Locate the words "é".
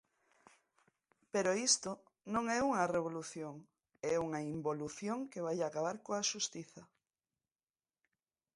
2.57-2.59, 4.13-4.15